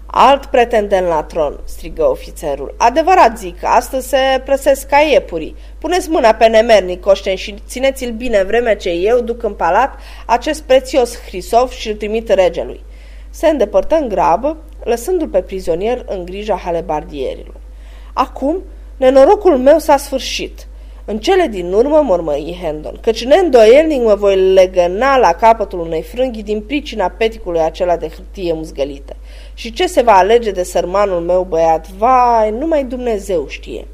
Alt 0.07 0.45
pretendent 0.45 1.07
la 1.07 1.23
tron, 1.23 1.61
strigă 1.65 2.05
ofițerul. 2.05 2.75
Adevărat 2.77 3.39
zic, 3.39 3.57
astăzi 3.63 4.09
se 4.09 4.43
prăsesc 4.45 4.87
ca 4.87 4.99
iepurii. 4.99 5.57
Puneți 5.79 6.11
mâna 6.11 6.35
pe 6.35 6.47
nemernic, 6.47 7.01
Coșten, 7.01 7.37
și 7.37 7.55
țineți-l 7.67 8.11
bine 8.11 8.43
vreme 8.43 8.77
ce 8.77 8.91
eu 8.91 9.21
duc 9.21 9.43
în 9.43 9.55
palat 9.55 9.99
acest 10.27 10.63
prețios 10.63 11.21
hrisov 11.21 11.71
și 11.71 11.89
îl 11.89 11.95
trimit 11.95 12.29
regelui 12.29 12.85
se 13.37 13.49
îndepărtă 13.49 13.97
în 13.97 14.09
grabă, 14.09 14.57
lăsându-l 14.85 15.29
pe 15.29 15.41
prizonier 15.41 16.05
în 16.09 16.25
grija 16.25 16.57
halebardierilor. 16.57 17.55
Acum, 18.13 18.63
nenorocul 18.97 19.59
meu 19.59 19.79
s-a 19.79 19.97
sfârșit. 19.97 20.67
În 21.05 21.19
cele 21.19 21.47
din 21.47 21.73
urmă, 21.73 22.01
mormăi 22.05 22.59
Hendon, 22.63 22.99
căci 23.01 23.25
neîndoielnic 23.25 24.03
mă 24.03 24.15
voi 24.15 24.37
legăna 24.53 25.17
la 25.17 25.33
capătul 25.33 25.81
unei 25.81 26.03
frânghii 26.03 26.43
din 26.43 26.61
pricina 26.61 27.09
peticului 27.09 27.61
acela 27.61 27.97
de 27.97 28.09
hârtie 28.09 28.53
musgălită. 28.53 29.17
Și 29.55 29.73
ce 29.73 29.87
se 29.87 30.03
va 30.03 30.17
alege 30.17 30.51
de 30.51 30.63
sărmanul 30.63 31.21
meu 31.21 31.47
băiat? 31.49 31.91
Vai, 31.91 32.51
numai 32.51 32.85
Dumnezeu 32.85 33.47
știe. 33.49 33.87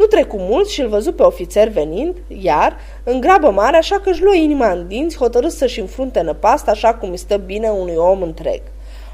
Nu 0.00 0.06
trecu 0.06 0.36
mult 0.38 0.68
și 0.68 0.80
îl 0.80 0.88
văzu 0.88 1.12
pe 1.12 1.22
ofițer 1.22 1.68
venind, 1.68 2.16
iar, 2.28 2.76
în 3.04 3.20
grabă 3.20 3.50
mare, 3.50 3.76
așa 3.76 4.00
că 4.00 4.10
își 4.10 4.22
luă 4.22 4.34
inima 4.34 4.70
în 4.70 4.86
dinți, 4.88 5.16
hotărât 5.16 5.50
să-și 5.50 5.80
înfrunte 5.80 6.20
năpasta 6.20 6.70
așa 6.70 6.94
cum 6.94 7.10
îi 7.10 7.16
stă 7.16 7.36
bine 7.36 7.68
unui 7.68 7.94
om 7.96 8.22
întreg. 8.22 8.60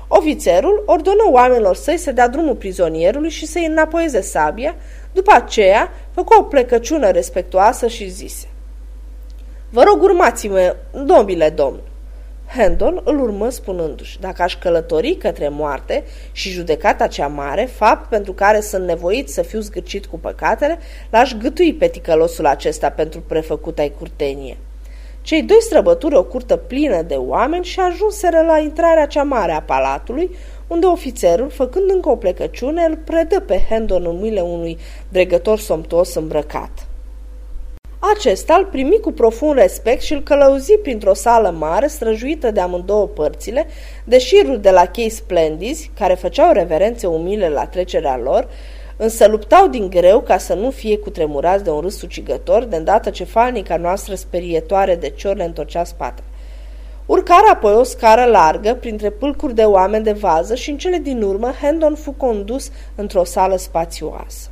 Ofițerul 0.08 0.82
ordonă 0.86 1.22
oamenilor 1.30 1.74
săi 1.74 1.96
să 1.96 2.12
dea 2.12 2.28
drumul 2.28 2.54
prizonierului 2.54 3.30
și 3.30 3.46
să-i 3.46 3.66
înapoieze 3.66 4.20
sabia, 4.20 4.74
după 5.12 5.32
aceea 5.34 5.90
făcu 6.14 6.34
o 6.38 6.42
plecăciună 6.42 7.10
respectuoasă 7.10 7.86
și 7.86 8.08
zise 8.08 8.48
Vă 9.70 9.82
rog, 9.82 10.02
urmați-mă, 10.02 10.76
domnule 11.04 11.48
domn. 11.48 11.80
Hendon 12.46 13.00
îl 13.04 13.20
urmă 13.20 13.48
spunându-și, 13.48 14.20
dacă 14.20 14.42
aș 14.42 14.58
călători 14.58 15.14
către 15.14 15.48
moarte 15.48 16.04
și 16.32 16.50
judecata 16.50 17.06
cea 17.06 17.26
mare, 17.26 17.64
fapt 17.64 18.08
pentru 18.08 18.32
care 18.32 18.60
sunt 18.60 18.86
nevoit 18.86 19.28
să 19.28 19.42
fiu 19.42 19.60
zgârcit 19.60 20.06
cu 20.06 20.18
păcatele, 20.18 20.78
l-aș 21.10 21.34
gâtui 21.34 21.74
pe 21.74 21.88
ticălosul 21.88 22.46
acesta 22.46 22.90
pentru 22.90 23.20
prefăcuta-i 23.20 23.92
curtenie. 23.98 24.56
Cei 25.22 25.42
doi 25.42 25.60
străbături 25.60 26.14
o 26.14 26.24
curtă 26.24 26.56
plină 26.56 27.02
de 27.02 27.14
oameni 27.14 27.64
și 27.64 27.80
ajunseră 27.80 28.40
la 28.40 28.58
intrarea 28.58 29.06
cea 29.06 29.22
mare 29.22 29.52
a 29.52 29.62
palatului, 29.62 30.30
unde 30.66 30.86
ofițerul, 30.86 31.50
făcând 31.50 31.90
încă 31.90 32.08
o 32.08 32.16
plecăciune, 32.16 32.84
îl 32.88 32.96
predă 32.96 33.40
pe 33.40 33.64
Hendon 33.68 34.06
în 34.06 34.16
mâinile 34.16 34.40
unui 34.40 34.78
dregător 35.08 35.58
somtos 35.58 36.14
îmbrăcat. 36.14 36.86
Acesta 38.14 38.54
îl 38.54 38.64
primi 38.64 39.00
cu 39.00 39.12
profund 39.12 39.58
respect 39.58 40.02
și 40.02 40.12
îl 40.12 40.22
călăuzi 40.22 40.72
printr-o 40.72 41.14
sală 41.14 41.54
mare, 41.58 41.86
străjuită 41.86 42.50
de 42.50 42.60
amândouă 42.60 43.06
părțile, 43.06 43.66
de 44.04 44.18
șiruri 44.18 44.62
de 44.62 44.70
la 44.70 44.84
chei 44.84 45.08
splendizi, 45.08 45.90
care 45.98 46.14
făceau 46.14 46.52
reverențe 46.52 47.06
umile 47.06 47.48
la 47.48 47.66
trecerea 47.66 48.16
lor, 48.16 48.48
însă 48.96 49.26
luptau 49.26 49.66
din 49.68 49.90
greu 49.90 50.20
ca 50.20 50.38
să 50.38 50.54
nu 50.54 50.70
fie 50.70 50.98
cutremurați 50.98 51.64
de 51.64 51.70
un 51.70 51.80
râs 51.80 52.02
ucigător, 52.02 52.64
de 52.64 52.76
îndată 52.76 53.10
ce 53.10 53.24
falnica 53.24 53.76
noastră 53.76 54.14
sperietoare 54.14 54.94
de 54.94 55.08
cior 55.08 55.36
le 55.36 55.44
întorcea 55.44 55.84
spatele. 55.84 56.26
Urcară 57.06 57.46
apoi 57.52 57.74
o 57.74 57.82
scară 57.82 58.24
largă, 58.24 58.74
printre 58.74 59.10
pâlcuri 59.10 59.54
de 59.54 59.64
oameni 59.64 60.04
de 60.04 60.12
vază 60.12 60.54
și 60.54 60.70
în 60.70 60.78
cele 60.78 60.98
din 60.98 61.22
urmă 61.22 61.52
Hendon 61.62 61.94
fu 61.94 62.12
condus 62.12 62.70
într-o 62.94 63.24
sală 63.24 63.56
spațioasă. 63.56 64.50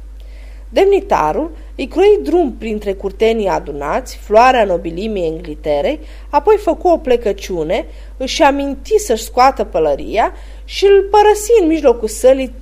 Demnitarul 0.75 1.50
îi 1.76 1.87
croi 1.87 2.19
drum 2.23 2.52
printre 2.52 2.93
curtenii 2.93 3.49
adunați, 3.49 4.16
floarea 4.16 4.64
nobilimii 4.64 5.26
Engliterei, 5.26 6.00
apoi 6.31 6.57
făcu 6.57 6.88
o 6.88 6.97
plecăciune, 6.97 7.87
își 8.16 8.43
aminti 8.43 8.99
să-și 8.99 9.23
scoată 9.23 9.64
pălăria 9.64 10.33
și 10.64 10.85
îl 10.85 11.09
părăsi 11.11 11.50
în 11.61 11.66
mijlocul 11.66 12.09
sălii 12.09 12.54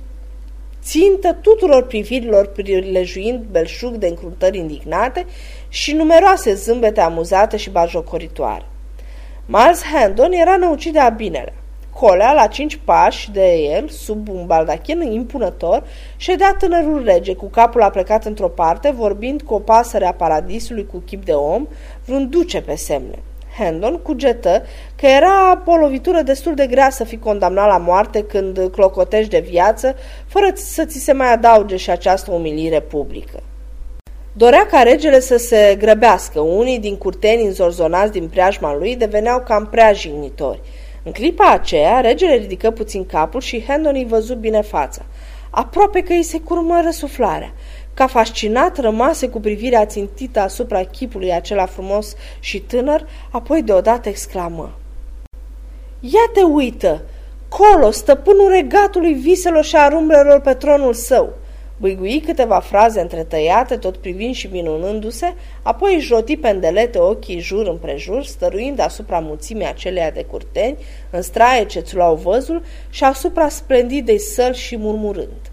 țintă 0.83 1.33
tuturor 1.41 1.85
privirilor 1.85 2.45
prilejuind 2.45 3.43
belșug 3.51 3.93
de 3.93 4.07
încruntări 4.07 4.57
indignate 4.57 5.25
și 5.69 5.93
numeroase 5.93 6.53
zâmbete 6.53 7.01
amuzate 7.01 7.57
și 7.57 7.69
bajocoritoare. 7.69 8.65
Miles 9.45 9.81
Handon 9.83 10.31
era 10.31 10.57
năucit 10.57 10.93
de 10.93 10.99
abinele. 10.99 11.53
Colea, 11.93 12.31
la 12.31 12.47
cinci 12.47 12.79
pași 12.83 13.31
de 13.31 13.53
el, 13.53 13.89
sub 13.89 14.29
un 14.29 14.45
baldachin 14.45 15.01
impunător, 15.01 15.83
ședea 16.17 16.55
tânărul 16.59 17.03
rege, 17.05 17.33
cu 17.33 17.45
capul 17.45 17.81
aplecat 17.81 18.25
într-o 18.25 18.47
parte, 18.47 18.91
vorbind 18.91 19.41
cu 19.41 19.53
o 19.53 19.59
pasăre 19.59 20.05
a 20.05 20.13
paradisului 20.13 20.87
cu 20.91 21.03
chip 21.05 21.25
de 21.25 21.31
om, 21.31 21.67
vreun 22.05 22.29
duce 22.29 22.61
pe 22.61 22.75
semne. 22.75 23.19
Hendon 23.57 23.97
cugetă 23.97 24.63
că 24.95 25.05
era 25.05 25.63
o 25.65 25.75
lovitură 25.75 26.21
destul 26.21 26.53
de 26.53 26.67
grea 26.67 26.89
să 26.89 27.03
fii 27.03 27.19
condamnat 27.19 27.67
la 27.67 27.77
moarte 27.77 28.23
când 28.23 28.69
clocotești 28.71 29.29
de 29.29 29.39
viață, 29.39 29.95
fără 30.27 30.51
să 30.53 30.85
ți 30.85 30.99
se 30.99 31.11
mai 31.11 31.31
adauge 31.31 31.75
și 31.75 31.89
această 31.89 32.31
umilire 32.31 32.79
publică. 32.79 33.39
Dorea 34.35 34.65
ca 34.65 34.81
regele 34.81 35.19
să 35.19 35.37
se 35.37 35.75
grăbească. 35.79 36.39
Unii 36.39 36.79
din 36.79 36.97
curtenii 36.97 37.45
înzorzonați 37.45 38.11
din 38.11 38.27
preajma 38.27 38.75
lui 38.75 38.95
deveneau 38.95 39.39
cam 39.39 39.67
prea 39.67 39.93
jignitori. 39.93 40.61
În 41.03 41.11
clipa 41.11 41.49
aceea, 41.49 41.99
regele 41.99 42.35
ridică 42.35 42.71
puțin 42.71 43.05
capul 43.05 43.41
și 43.41 43.63
Hendon 43.63 43.95
îi 43.95 44.05
văzut 44.05 44.37
bine 44.37 44.61
fața. 44.61 45.05
Aproape 45.49 46.01
că 46.01 46.13
îi 46.13 46.23
se 46.23 46.39
curmă 46.39 46.81
răsuflarea. 46.83 47.53
Ca 47.93 48.07
fascinat, 48.07 48.79
rămase 48.79 49.29
cu 49.29 49.39
privirea 49.39 49.85
țintită 49.85 50.39
asupra 50.39 50.83
chipului 50.83 51.33
acela 51.33 51.65
frumos 51.65 52.15
și 52.39 52.59
tânăr, 52.59 53.07
apoi 53.31 53.61
deodată 53.61 54.09
exclamă. 54.09 54.71
Ia 55.99 56.29
te 56.33 56.41
uită! 56.41 57.01
Colo, 57.49 57.91
stăpânul 57.91 58.49
regatului 58.49 59.13
viselor 59.13 59.63
și 59.63 59.75
arumbrelor 59.75 60.41
pe 60.41 60.53
tronul 60.53 60.93
său! 60.93 61.33
Băigui 61.77 62.19
câteva 62.19 62.59
fraze 62.59 63.01
întretăiate, 63.01 63.77
tot 63.77 63.97
privind 63.97 64.35
și 64.35 64.47
minunându-se, 64.51 65.33
apoi 65.61 65.95
își 65.95 66.13
roti 66.13 66.37
pendelete 66.37 66.99
ochii 66.99 67.39
jur 67.39 67.67
împrejur, 67.67 68.23
stăruind 68.23 68.79
asupra 68.79 69.19
mulțimii 69.19 69.67
aceleia 69.67 70.11
de 70.11 70.23
curteni, 70.23 70.77
în 71.09 71.21
straie 71.21 71.65
ce 71.65 71.79
țulau 71.79 72.15
văzul 72.15 72.63
și 72.89 73.03
asupra 73.03 73.49
splendidei 73.49 74.19
săl 74.19 74.53
și 74.53 74.77
murmurând. 74.77 75.51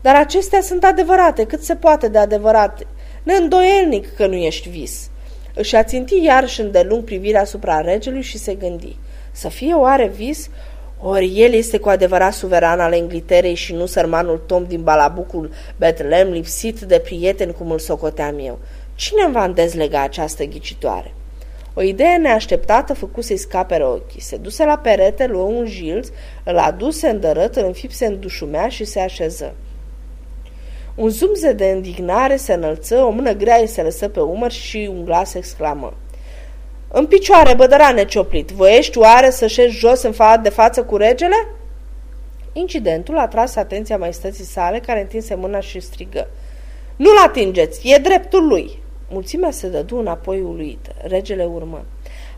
Dar 0.00 0.14
acestea 0.14 0.60
sunt 0.60 0.84
adevărate, 0.84 1.44
cât 1.44 1.62
se 1.62 1.74
poate 1.74 2.08
de 2.08 2.18
adevărate. 2.18 2.86
Neîndoielnic 3.22 4.14
că 4.14 4.26
nu 4.26 4.34
ești 4.34 4.68
vis. 4.68 5.10
Își 5.54 5.76
aținti 5.76 6.24
iarăși 6.24 6.60
îndelung 6.60 7.04
privirea 7.04 7.40
asupra 7.40 7.80
regelui 7.80 8.22
și 8.22 8.38
se 8.38 8.54
gândi. 8.54 8.96
Să 9.32 9.48
fie 9.48 9.74
oare 9.74 10.06
vis? 10.06 10.50
Ori 11.06 11.40
el 11.40 11.52
este 11.52 11.78
cu 11.78 11.88
adevărat 11.88 12.32
suveran 12.32 12.80
al 12.80 12.92
Engliterei 12.92 13.54
și 13.54 13.72
nu 13.74 13.86
sărmanul 13.86 14.42
Tom 14.46 14.64
din 14.68 14.82
balabucul 14.82 15.50
Bethlehem 15.76 16.30
lipsit 16.30 16.80
de 16.80 16.98
prieten 16.98 17.50
cum 17.50 17.70
îl 17.70 17.78
socoteam 17.78 18.38
eu. 18.38 18.58
Cine 18.94 19.22
îmi 19.22 19.32
va 19.32 19.48
dezlega 19.48 20.02
această 20.02 20.44
ghicitoare? 20.44 21.14
O 21.74 21.82
idee 21.82 22.16
neașteptată 22.16 22.94
făcu 22.94 23.20
să-i 23.20 23.36
scape 23.36 23.82
ochii. 23.82 24.20
Se 24.20 24.36
duse 24.36 24.64
la 24.64 24.76
perete, 24.78 25.26
luă 25.26 25.42
un 25.42 25.66
jilț, 25.66 26.08
îl 26.44 26.58
aduse 26.58 27.08
îndărât, 27.08 27.56
îl 27.56 27.64
înfipse 27.64 28.06
în 28.06 28.20
dușumea 28.20 28.68
și 28.68 28.84
se 28.84 29.00
așeză. 29.00 29.54
Un 30.94 31.08
zumze 31.08 31.52
de 31.52 31.64
indignare 31.64 32.36
se 32.36 32.52
înălță, 32.52 32.96
o 32.96 33.10
mână 33.10 33.32
grea 33.32 33.56
îi 33.56 33.66
se 33.66 33.82
lăsă 33.82 34.08
pe 34.08 34.20
umăr 34.20 34.50
și 34.50 34.90
un 34.92 35.04
glas 35.04 35.34
exclamă. 35.34 35.94
În 36.96 37.06
picioare, 37.06 37.54
bădărane 37.54 38.04
cioplit, 38.04 38.50
voiești 38.50 38.98
oare 38.98 39.30
să 39.30 39.46
șezi 39.46 39.76
jos 39.76 40.02
în 40.02 40.12
fa- 40.12 40.42
de 40.42 40.48
față 40.48 40.82
cu 40.82 40.96
regele? 40.96 41.46
Incidentul 42.52 43.18
a 43.18 43.26
tras 43.26 43.56
atenția 43.56 43.96
maestății 43.96 44.44
sale, 44.44 44.80
care 44.80 45.00
întinse 45.00 45.34
mâna 45.34 45.60
și 45.60 45.80
strigă. 45.80 46.28
Nu-l 46.96 47.16
atingeți, 47.26 47.88
e 47.88 47.98
dreptul 47.98 48.46
lui. 48.46 48.82
Mulțimea 49.10 49.50
se 49.50 49.68
dădu 49.68 49.98
înapoi 49.98 50.40
uluită. 50.40 50.94
Regele 51.02 51.44
urmă. 51.44 51.84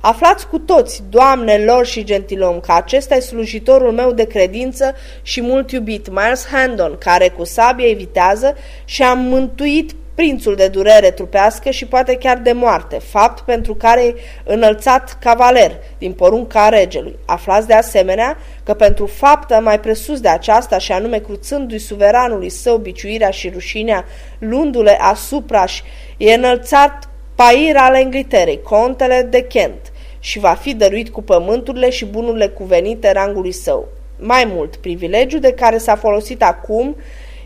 Aflați 0.01 0.49
cu 0.49 0.59
toți, 0.59 1.03
doamnelor 1.11 1.87
și 1.87 2.05
gentilom, 2.05 2.61
că 2.61 2.73
acesta 2.73 3.15
e 3.15 3.21
slujitorul 3.21 3.93
meu 3.93 4.13
de 4.13 4.25
credință 4.25 4.95
și 5.23 5.41
mult 5.41 5.71
iubit, 5.71 6.09
Miles 6.11 6.47
Handon, 6.47 6.97
care 6.99 7.29
cu 7.29 7.45
sabie 7.45 7.89
evitează 7.89 8.57
și 8.85 9.03
a 9.03 9.15
mântuit 9.15 9.95
prințul 10.17 10.55
de 10.55 10.69
durere 10.69 11.11
trupească 11.11 11.71
și 11.71 11.87
poate 11.87 12.17
chiar 12.17 12.39
de 12.39 12.53
moarte, 12.53 12.99
fapt 12.99 13.41
pentru 13.41 13.75
care 13.75 14.03
e 14.05 14.15
înălțat 14.45 15.19
cavaler 15.21 15.73
din 15.99 16.13
porunca 16.13 16.69
regelui. 16.69 17.17
Aflați 17.27 17.67
de 17.67 17.75
asemenea 17.75 18.39
că 18.63 18.75
pentru 18.75 19.07
faptă 19.07 19.61
mai 19.63 19.81
presus 19.81 20.21
de 20.21 20.29
aceasta 20.29 20.79
și 20.79 20.93
anume 20.93 21.19
cruțându-i 21.19 21.79
suveranului 21.79 22.49
său 22.49 22.77
biciuirea 22.77 23.31
și 23.31 23.49
rușinea, 23.49 24.05
luându-le 24.39 24.99
asupra 25.01 25.67
și 25.67 25.83
e 26.17 26.35
înălțat 26.35 27.09
pair 27.35 27.77
al 27.77 27.95
Engliterei, 27.95 28.63
contele 28.63 29.27
de 29.31 29.43
Kent, 29.43 29.93
și 30.21 30.39
va 30.39 30.53
fi 30.53 30.75
dăruit 30.75 31.09
cu 31.09 31.23
pământurile 31.23 31.91
și 31.91 32.05
bunurile 32.05 32.49
cuvenite 32.49 33.13
rangului 33.13 33.53
său. 33.53 33.89
Mai 34.19 34.53
mult, 34.55 34.77
privilegiul 34.77 35.41
de 35.41 35.53
care 35.53 35.79
s-a 35.79 35.97
folosit 35.97 36.43
acum 36.43 36.97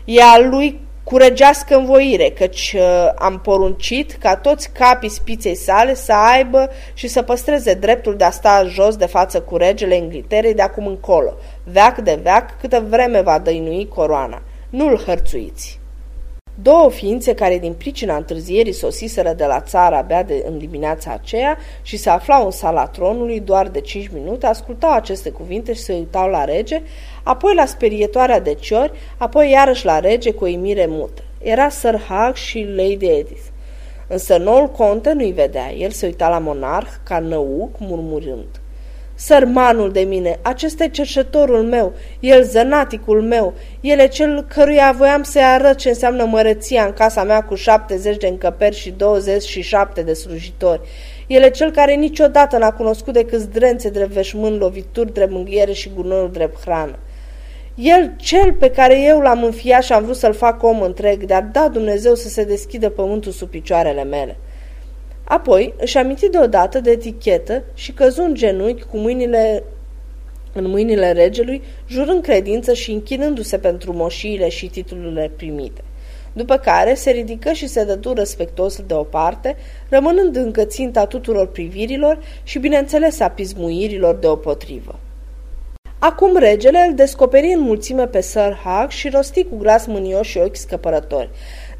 e 0.05 0.23
al 0.23 0.49
lui 0.49 0.79
cu 1.03 1.17
răgească 1.17 1.75
învoire, 1.75 2.29
căci 2.29 2.75
uh, 2.77 3.09
am 3.15 3.39
poruncit 3.39 4.11
ca 4.11 4.35
toți 4.35 4.71
capii 4.71 5.09
spiței 5.09 5.55
sale 5.55 5.93
să 5.93 6.13
aibă 6.13 6.69
și 6.93 7.07
să 7.07 7.21
păstreze 7.21 7.73
dreptul 7.73 8.15
de 8.15 8.23
a 8.23 8.31
sta 8.31 8.63
jos 8.67 8.95
de 8.95 9.05
față 9.05 9.41
cu 9.41 9.57
regele 9.57 9.95
Engliterei 9.95 10.53
de 10.53 10.61
acum 10.61 10.87
încolo, 10.87 11.33
veac 11.63 11.97
de 11.97 12.19
veac, 12.23 12.59
câtă 12.59 12.85
vreme 12.89 13.21
va 13.21 13.39
dăinui 13.39 13.87
coroana. 13.87 14.41
Nu-l 14.69 15.03
hărțuiți! 15.05 15.80
Două 16.61 16.89
ființe 16.89 17.33
care 17.33 17.57
din 17.57 17.73
pricina 17.73 18.15
întârzierii 18.15 18.71
sosiseră 18.71 19.33
de 19.33 19.45
la 19.45 19.61
țară 19.61 19.95
abia 19.95 20.23
de 20.23 20.43
în 20.47 20.57
dimineața 20.57 21.11
aceea 21.11 21.57
și 21.81 21.97
se 21.97 22.09
aflau 22.09 22.45
în 22.45 22.51
sala 22.51 22.87
tronului 22.87 23.39
doar 23.39 23.67
de 23.67 23.81
cinci 23.81 24.09
minute, 24.13 24.45
ascultau 24.45 24.91
aceste 24.91 25.29
cuvinte 25.29 25.73
și 25.73 25.81
se 25.81 25.93
uitau 25.93 26.29
la 26.29 26.43
rege, 26.43 26.81
apoi 27.23 27.55
la 27.55 27.65
sperietoarea 27.65 28.39
de 28.39 28.53
ciori, 28.53 28.91
apoi 29.17 29.49
iarăși 29.49 29.85
la 29.85 29.99
rege 29.99 30.31
cu 30.31 30.43
o 30.43 30.47
imire 30.47 30.85
mută. 30.89 31.23
Era 31.41 31.69
Sir 31.69 32.01
Hag 32.07 32.35
și 32.35 32.65
Lady 32.75 33.05
Edith. 33.05 33.45
Însă 34.07 34.37
noul 34.37 34.67
conte 34.67 35.13
nu-i 35.13 35.31
vedea. 35.31 35.73
El 35.73 35.89
se 35.89 36.05
uita 36.05 36.29
la 36.29 36.39
monarh 36.39 36.89
ca 37.03 37.19
năuc, 37.19 37.79
murmurând. 37.79 38.60
Sărmanul 39.23 39.91
de 39.91 39.99
mine, 39.99 40.39
acesta 40.41 40.83
e 40.83 40.87
cerșătorul 40.87 41.63
meu, 41.63 41.93
el 42.19 42.43
zănaticul 42.43 43.21
meu, 43.21 43.53
el 43.81 43.99
e 43.99 44.07
cel 44.07 44.45
căruia 44.53 44.93
voiam 44.97 45.23
să-i 45.23 45.41
arăt 45.41 45.77
ce 45.77 45.89
înseamnă 45.89 46.23
mărăția 46.23 46.85
în 46.85 46.93
casa 46.93 47.23
mea 47.23 47.43
cu 47.43 47.55
70 47.55 48.17
de 48.17 48.27
încăperi 48.27 48.75
și 48.75 48.91
27 48.91 50.01
de 50.01 50.13
slujitori. 50.13 50.81
El 51.27 51.41
e 51.43 51.49
cel 51.49 51.71
care 51.71 51.93
niciodată 51.93 52.57
n-a 52.57 52.71
cunoscut 52.71 53.13
decât 53.13 53.39
zdrențe 53.39 53.89
drept 53.89 54.11
veșmânt, 54.11 54.59
lovituri 54.59 55.13
drept 55.13 55.31
mânghiere 55.31 55.71
și 55.71 55.91
gunoiul 55.95 56.31
drept 56.31 56.61
hrană. 56.61 56.95
El, 57.75 58.13
cel 58.17 58.53
pe 58.53 58.69
care 58.69 59.01
eu 59.01 59.19
l-am 59.19 59.43
înfiat 59.43 59.83
și 59.83 59.93
am 59.93 60.03
vrut 60.03 60.15
să-l 60.15 60.33
fac 60.33 60.63
om 60.63 60.81
întreg, 60.81 61.23
dar 61.23 61.49
da 61.51 61.67
Dumnezeu 61.67 62.15
să 62.15 62.27
se 62.27 62.43
deschidă 62.43 62.89
pământul 62.89 63.31
sub 63.31 63.49
picioarele 63.49 64.03
mele. 64.03 64.37
Apoi 65.31 65.73
își 65.77 65.97
aminti 65.97 66.29
deodată 66.29 66.79
de 66.79 66.91
etichetă 66.91 67.63
și 67.73 67.91
căzu 67.91 68.21
în 68.21 68.33
genunchi 68.33 68.83
cu 68.83 68.97
mâinile 68.97 69.63
în 70.53 70.67
mâinile 70.67 71.11
regelui, 71.11 71.61
jurând 71.87 72.21
credință 72.21 72.73
și 72.73 72.91
închinându-se 72.91 73.57
pentru 73.57 73.93
moșiile 73.93 74.49
și 74.49 74.67
titlurile 74.67 75.31
primite. 75.35 75.81
După 76.33 76.57
care 76.57 76.93
se 76.93 77.11
ridică 77.11 77.51
și 77.51 77.67
se 77.67 77.83
dădu 77.83 78.13
respectos 78.13 78.81
de 78.81 78.93
o 78.93 79.03
parte, 79.03 79.55
rămânând 79.89 80.35
încă 80.35 80.63
ținta 80.63 81.05
tuturor 81.05 81.47
privirilor 81.47 82.19
și, 82.43 82.59
bineînțeles, 82.59 83.19
a 83.19 83.29
pismuirilor 83.29 84.15
de 84.15 84.27
potrivă. 84.27 84.99
Acum 85.99 86.37
regele 86.37 86.85
îl 86.87 86.95
descoperi 86.95 87.53
în 87.53 87.59
mulțime 87.59 88.07
pe 88.07 88.21
Sir 88.21 88.59
Hag 88.63 88.89
și 88.89 89.09
rosti 89.09 89.43
cu 89.43 89.57
glas 89.57 89.85
mânios 89.85 90.27
și 90.27 90.37
ochi 90.37 90.55
scăpărători. 90.55 91.29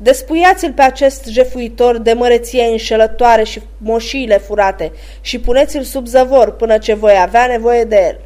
Despuiați-l 0.03 0.73
pe 0.73 0.81
acest 0.81 1.25
jefuitor 1.25 1.97
de 1.97 2.13
măreție 2.13 2.63
înșelătoare 2.63 3.43
și 3.43 3.61
moșiile 3.77 4.37
furate 4.37 4.91
și 5.21 5.39
puneți-l 5.39 5.83
sub 5.83 6.07
zăvor 6.07 6.51
până 6.55 6.77
ce 6.77 6.93
voi 6.93 7.17
avea 7.21 7.45
nevoie 7.45 7.83
de 7.83 7.95
el. 8.07 8.19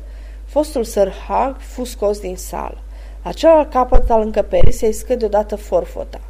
Fostul 0.46 0.84
Sir 0.84 1.14
Hag 1.28 1.56
fu 1.60 1.84
scos 1.84 2.20
din 2.20 2.36
sală. 2.36 2.78
La 3.24 3.32
celălalt 3.32 3.72
capăt 3.72 4.10
al 4.10 4.22
încăperii 4.22 4.72
se 4.72 4.88
iscă 4.88 5.16
deodată 5.16 5.56
forfota. 5.56 6.22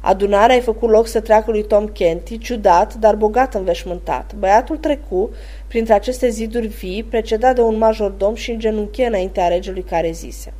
Adunarea 0.00 0.54
ai 0.54 0.60
făcut 0.60 0.90
loc 0.90 1.06
să 1.06 1.20
treacă 1.20 1.50
lui 1.50 1.64
Tom 1.64 1.86
Kenty, 1.86 2.38
ciudat, 2.38 2.94
dar 2.94 3.14
bogat 3.14 3.54
înveșmântat. 3.54 4.34
Băiatul 4.34 4.76
trecu 4.76 5.30
printre 5.66 5.94
aceste 5.94 6.28
ziduri 6.28 6.66
vii, 6.66 7.02
precedat 7.02 7.54
de 7.54 7.60
un 7.60 7.78
majordom 7.78 8.34
și 8.34 8.50
îngenunche 8.50 9.06
înaintea 9.06 9.48
regelui 9.48 9.82
care 9.82 10.10
zise. 10.10 10.52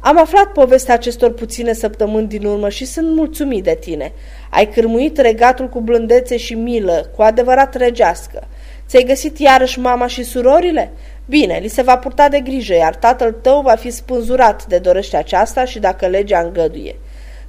Am 0.00 0.18
aflat 0.18 0.52
povestea 0.52 0.94
acestor 0.94 1.32
puține 1.32 1.72
săptămâni 1.72 2.28
din 2.28 2.44
urmă 2.44 2.68
și 2.68 2.84
sunt 2.84 3.14
mulțumit 3.14 3.64
de 3.64 3.76
tine. 3.80 4.12
Ai 4.50 4.68
cârmuit 4.68 5.18
regatul 5.18 5.68
cu 5.68 5.80
blândețe 5.80 6.36
și 6.36 6.54
milă, 6.54 7.10
cu 7.16 7.22
adevărat 7.22 7.74
regească. 7.74 8.46
Ți-ai 8.86 9.02
găsit 9.02 9.38
iarăși 9.38 9.78
mama 9.78 10.06
și 10.06 10.22
surorile? 10.22 10.92
Bine, 11.26 11.58
li 11.62 11.68
se 11.68 11.82
va 11.82 11.98
purta 11.98 12.28
de 12.28 12.40
grijă, 12.40 12.74
iar 12.74 12.94
tatăl 12.94 13.32
tău 13.32 13.60
va 13.60 13.74
fi 13.74 13.90
spânzurat 13.90 14.66
de 14.66 14.78
dorește 14.78 15.16
aceasta 15.16 15.64
și 15.64 15.78
dacă 15.78 16.06
legea 16.06 16.38
îngăduie. 16.38 16.96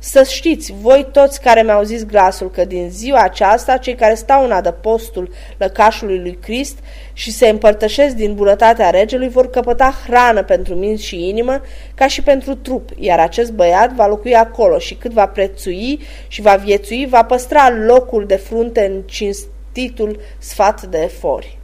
Să 0.01 0.23
știți, 0.23 0.73
voi 0.81 1.07
toți 1.11 1.41
care 1.41 1.61
mi-au 1.61 1.83
zis 1.83 2.05
glasul 2.05 2.49
că 2.49 2.65
din 2.65 2.89
ziua 2.89 3.21
aceasta 3.21 3.77
cei 3.77 3.95
care 3.95 4.13
stau 4.13 4.43
în 4.43 4.51
adăpostul 4.51 5.31
lăcașului 5.57 6.19
lui 6.19 6.37
Crist 6.41 6.77
și 7.13 7.31
se 7.31 7.47
împărtășesc 7.47 8.15
din 8.15 8.35
bunătatea 8.35 8.89
regelui 8.89 9.29
vor 9.29 9.49
căpăta 9.49 9.93
hrană 10.05 10.43
pentru 10.43 10.75
minți 10.75 11.05
și 11.05 11.27
inimă 11.27 11.61
ca 11.95 12.07
și 12.07 12.21
pentru 12.21 12.55
trup, 12.55 12.89
iar 12.99 13.19
acest 13.19 13.51
băiat 13.51 13.93
va 13.93 14.07
locui 14.07 14.35
acolo 14.35 14.77
și 14.77 14.95
cât 14.95 15.11
va 15.11 15.27
prețui 15.27 15.99
și 16.27 16.41
va 16.41 16.55
viețui, 16.55 17.07
va 17.09 17.23
păstra 17.23 17.69
locul 17.69 18.25
de 18.25 18.35
frunte 18.35 18.85
în 18.85 19.01
cinstitul 19.05 20.19
sfat 20.37 20.81
de 20.81 20.97
efori. 21.03 21.57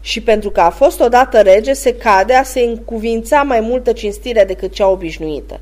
Și 0.00 0.20
pentru 0.20 0.50
că 0.50 0.60
a 0.60 0.70
fost 0.70 1.00
odată 1.00 1.40
rege, 1.40 1.72
se 1.72 1.94
cade 1.94 2.34
a 2.34 2.42
se 2.42 2.60
încuvința 2.60 3.42
mai 3.42 3.60
multă 3.60 3.92
cinstire 3.92 4.44
decât 4.44 4.72
cea 4.72 4.88
obișnuită 4.88 5.60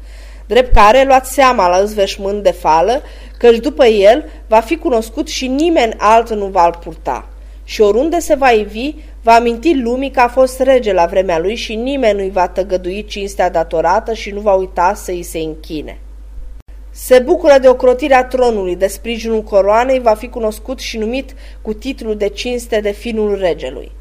drept 0.53 0.75
care 0.75 1.05
luați 1.05 1.33
seama 1.33 1.69
la 1.69 1.77
îzveșmânt 1.77 2.43
de 2.43 2.51
fală, 2.51 3.03
căci 3.39 3.57
după 3.57 3.85
el 3.85 4.25
va 4.47 4.61
fi 4.61 4.77
cunoscut 4.77 5.29
și 5.29 5.47
nimeni 5.47 5.95
alt 5.99 6.31
nu 6.31 6.47
va-l 6.47 6.79
purta. 6.85 7.29
Și 7.65 7.81
oriunde 7.81 8.19
se 8.19 8.35
va 8.35 8.51
ivi, 8.51 8.95
va 9.23 9.33
aminti 9.33 9.75
lumii 9.75 10.11
că 10.11 10.21
a 10.21 10.29
fost 10.29 10.61
rege 10.61 10.93
la 10.93 11.07
vremea 11.07 11.39
lui 11.39 11.55
și 11.55 11.75
nimeni 11.75 12.19
nu-i 12.19 12.31
va 12.31 12.49
tăgădui 12.49 13.05
cinstea 13.05 13.51
datorată 13.51 14.13
și 14.13 14.31
nu 14.31 14.41
va 14.41 14.55
uita 14.55 14.93
să 14.95 15.11
îi 15.11 15.23
se 15.23 15.39
închine. 15.39 15.99
Se 16.91 17.19
bucură 17.19 17.59
de 17.61 17.69
ocrotirea 17.69 18.25
tronului, 18.25 18.77
de 18.77 18.87
sprijinul 18.87 19.43
coroanei, 19.43 20.01
va 20.01 20.15
fi 20.15 20.29
cunoscut 20.29 20.79
și 20.79 20.99
numit 20.99 21.35
cu 21.63 21.73
titlul 21.73 22.17
de 22.17 22.29
cinste 22.29 22.81
de 22.81 22.91
finul 22.91 23.39
regelui. 23.39 23.93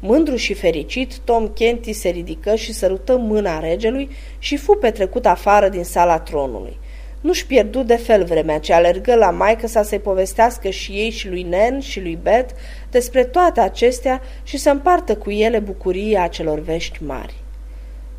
Mândru 0.00 0.36
și 0.36 0.54
fericit, 0.54 1.18
Tom 1.18 1.48
Kenty 1.48 1.92
se 1.92 2.08
ridică 2.08 2.54
și 2.54 2.72
sărută 2.72 3.16
mâna 3.16 3.58
regelui 3.58 4.10
și 4.38 4.56
fu 4.56 4.72
petrecut 4.72 5.26
afară 5.26 5.68
din 5.68 5.84
sala 5.84 6.18
tronului. 6.18 6.78
Nu-și 7.20 7.46
pierdu 7.46 7.82
de 7.82 7.96
fel 7.96 8.24
vremea, 8.24 8.58
ce 8.58 8.72
alergă 8.72 9.14
la 9.14 9.30
maică 9.30 9.66
sa 9.66 9.82
să-i 9.82 9.98
povestească 9.98 10.68
și 10.68 10.92
ei 10.92 11.10
și 11.10 11.28
lui 11.28 11.42
Nen 11.42 11.80
și 11.80 12.00
lui 12.00 12.18
Bet 12.22 12.50
despre 12.90 13.24
toate 13.24 13.60
acestea 13.60 14.22
și 14.42 14.56
să 14.56 14.70
împartă 14.70 15.16
cu 15.16 15.30
ele 15.30 15.58
bucuria 15.58 16.22
acelor 16.22 16.58
vești 16.58 17.04
mari. 17.04 17.34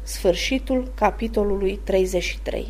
Sfârșitul 0.04 0.92
capitolului 0.96 1.80
33 1.84 2.68